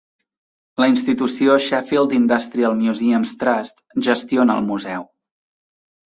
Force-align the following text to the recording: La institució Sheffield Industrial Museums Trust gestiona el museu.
La 0.83 0.85
institució 0.91 1.57
Sheffield 1.65 2.15
Industrial 2.19 2.73
Museums 2.79 3.33
Trust 3.43 3.77
gestiona 4.09 4.55
el 4.61 4.65
museu. 4.71 5.05